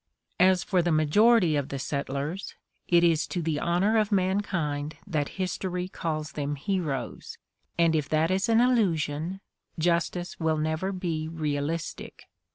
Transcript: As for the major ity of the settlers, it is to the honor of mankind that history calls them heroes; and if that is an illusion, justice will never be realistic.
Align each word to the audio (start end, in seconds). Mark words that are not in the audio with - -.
As 0.39 0.63
for 0.63 0.81
the 0.81 0.91
major 0.91 1.37
ity 1.37 1.55
of 1.55 1.69
the 1.69 1.77
settlers, 1.77 2.55
it 2.87 3.03
is 3.03 3.27
to 3.27 3.39
the 3.39 3.59
honor 3.59 3.99
of 3.99 4.11
mankind 4.11 4.97
that 5.05 5.29
history 5.37 5.87
calls 5.87 6.31
them 6.31 6.55
heroes; 6.55 7.37
and 7.77 7.95
if 7.95 8.09
that 8.09 8.31
is 8.31 8.49
an 8.49 8.59
illusion, 8.61 9.41
justice 9.77 10.39
will 10.39 10.57
never 10.57 10.91
be 10.91 11.27
realistic. 11.27 12.23